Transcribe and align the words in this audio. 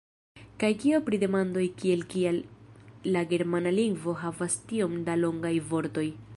Kaj 0.61 0.69
kio 0.83 1.01
pri 1.09 1.19
demandoj 1.23 1.65
kiel 1.81 2.01
Kial 2.15 2.39
la 3.17 3.25
germana 3.35 3.75
lingvo 3.83 4.19
havas 4.25 4.59
tiom 4.73 5.01
da 5.11 5.21
longaj 5.25 5.57
vortoj? 5.75 6.09